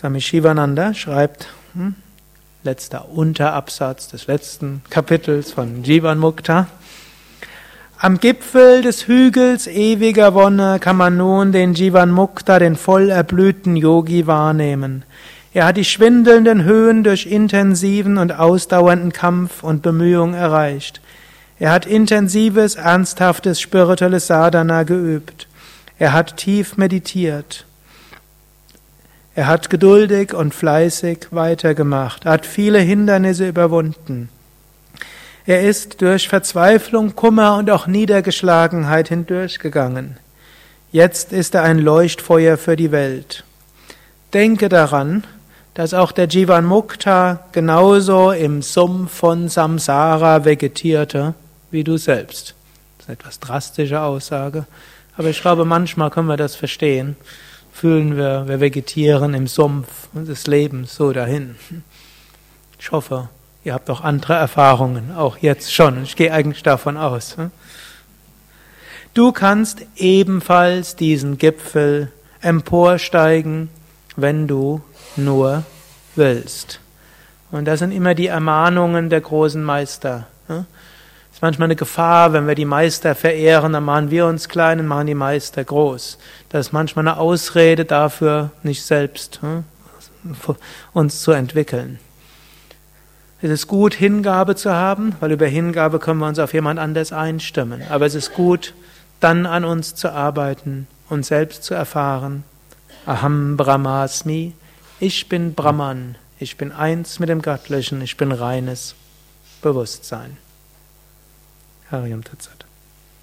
Swami 0.00 0.22
Shivananda 0.22 0.94
schreibt, 0.94 1.48
hm, 1.74 1.94
letzter 2.62 3.10
Unterabsatz 3.10 4.08
des 4.08 4.28
letzten 4.28 4.80
Kapitels 4.88 5.52
von 5.52 5.82
Jivan 5.84 6.18
Mukta. 6.18 6.68
Am 7.98 8.18
Gipfel 8.18 8.80
des 8.80 9.08
Hügels 9.08 9.66
ewiger 9.66 10.32
Wonne 10.32 10.78
kann 10.80 10.96
man 10.96 11.18
nun 11.18 11.52
den 11.52 11.74
Jivan 11.74 12.10
Mukta, 12.12 12.58
den 12.58 12.76
voll 12.76 13.10
erblühten 13.10 13.76
Yogi, 13.76 14.26
wahrnehmen. 14.26 15.04
Er 15.52 15.66
hat 15.66 15.76
die 15.76 15.84
schwindelnden 15.84 16.64
Höhen 16.64 17.04
durch 17.04 17.26
intensiven 17.26 18.16
und 18.16 18.32
ausdauernden 18.32 19.12
Kampf 19.12 19.62
und 19.62 19.82
Bemühung 19.82 20.32
erreicht. 20.32 21.02
Er 21.58 21.72
hat 21.72 21.84
intensives, 21.84 22.76
ernsthaftes 22.76 23.60
spirituelles 23.60 24.28
Sadhana 24.28 24.84
geübt. 24.84 25.46
Er 25.98 26.14
hat 26.14 26.38
tief 26.38 26.78
meditiert. 26.78 27.66
Er 29.40 29.46
hat 29.46 29.70
geduldig 29.70 30.34
und 30.34 30.54
fleißig 30.54 31.28
weitergemacht, 31.30 32.26
er 32.26 32.32
hat 32.32 32.44
viele 32.44 32.78
Hindernisse 32.78 33.48
überwunden. 33.48 34.28
Er 35.46 35.62
ist 35.62 36.02
durch 36.02 36.28
Verzweiflung, 36.28 37.16
Kummer 37.16 37.56
und 37.56 37.70
auch 37.70 37.86
Niedergeschlagenheit 37.86 39.08
hindurchgegangen. 39.08 40.18
Jetzt 40.92 41.32
ist 41.32 41.54
er 41.54 41.62
ein 41.62 41.78
Leuchtfeuer 41.78 42.58
für 42.58 42.76
die 42.76 42.92
Welt. 42.92 43.44
Denke 44.34 44.68
daran, 44.68 45.24
dass 45.72 45.94
auch 45.94 46.12
der 46.12 46.28
Jivan 46.28 46.66
Mukta 46.66 47.46
genauso 47.52 48.32
im 48.32 48.60
Sumpf 48.60 49.10
von 49.10 49.48
Samsara 49.48 50.44
vegetierte 50.44 51.32
wie 51.70 51.82
du 51.82 51.96
selbst. 51.96 52.54
Das 52.98 53.04
ist 53.04 53.08
eine 53.08 53.18
etwas 53.18 53.40
drastische 53.40 54.02
Aussage, 54.02 54.66
aber 55.16 55.28
ich 55.28 55.40
glaube, 55.40 55.64
manchmal 55.64 56.10
können 56.10 56.28
wir 56.28 56.36
das 56.36 56.56
verstehen 56.56 57.16
fühlen 57.72 58.16
wir, 58.16 58.48
wir 58.48 58.60
vegetieren 58.60 59.34
im 59.34 59.46
Sumpf 59.46 60.08
des 60.12 60.46
Lebens 60.46 60.94
so 60.94 61.12
dahin. 61.12 61.56
Ich 62.78 62.92
hoffe, 62.92 63.28
ihr 63.64 63.74
habt 63.74 63.90
auch 63.90 64.00
andere 64.00 64.34
Erfahrungen, 64.34 65.12
auch 65.16 65.38
jetzt 65.38 65.74
schon. 65.74 66.02
Ich 66.02 66.16
gehe 66.16 66.32
eigentlich 66.32 66.62
davon 66.62 66.96
aus. 66.96 67.36
Du 69.14 69.32
kannst 69.32 69.82
ebenfalls 69.96 70.96
diesen 70.96 71.36
Gipfel 71.38 72.12
emporsteigen, 72.40 73.68
wenn 74.16 74.46
du 74.46 74.82
nur 75.16 75.64
willst. 76.16 76.80
Und 77.50 77.64
das 77.64 77.80
sind 77.80 77.92
immer 77.92 78.14
die 78.14 78.28
Ermahnungen 78.28 79.10
der 79.10 79.20
großen 79.20 79.62
Meister 79.62 80.26
ist 81.40 81.42
manchmal 81.42 81.68
eine 81.68 81.76
Gefahr, 81.76 82.34
wenn 82.34 82.46
wir 82.46 82.54
die 82.54 82.66
Meister 82.66 83.14
verehren, 83.14 83.72
dann 83.72 83.84
machen 83.84 84.10
wir 84.10 84.26
uns 84.26 84.50
klein 84.50 84.78
und 84.78 84.86
machen 84.86 85.06
die 85.06 85.14
Meister 85.14 85.64
groß. 85.64 86.18
Das 86.50 86.66
ist 86.66 86.72
manchmal 86.74 87.08
eine 87.08 87.16
Ausrede 87.16 87.86
dafür, 87.86 88.50
nicht 88.62 88.82
selbst 88.82 89.40
hm, 89.40 89.64
uns 90.92 91.22
zu 91.22 91.32
entwickeln. 91.32 91.98
Es 93.40 93.48
ist 93.48 93.68
gut, 93.68 93.94
Hingabe 93.94 94.54
zu 94.54 94.70
haben, 94.70 95.16
weil 95.20 95.32
über 95.32 95.46
Hingabe 95.46 95.98
können 95.98 96.20
wir 96.20 96.26
uns 96.26 96.38
auf 96.38 96.52
jemand 96.52 96.78
anders 96.78 97.10
einstimmen. 97.10 97.84
Aber 97.88 98.04
es 98.04 98.14
ist 98.14 98.34
gut, 98.34 98.74
dann 99.20 99.46
an 99.46 99.64
uns 99.64 99.94
zu 99.94 100.12
arbeiten 100.12 100.88
und 101.08 101.24
selbst 101.24 101.64
zu 101.64 101.72
erfahren. 101.72 102.44
Aham 103.06 103.56
Brahmasmi, 103.56 104.52
ich 104.98 105.30
bin 105.30 105.54
Brahman, 105.54 106.16
ich 106.38 106.58
bin 106.58 106.70
eins 106.70 107.18
mit 107.18 107.30
dem 107.30 107.40
Göttlichen, 107.40 108.02
ich 108.02 108.18
bin 108.18 108.30
reines 108.30 108.94
Bewusstsein. 109.62 110.36
Harium 111.90 112.22
Tazat. 112.22 112.69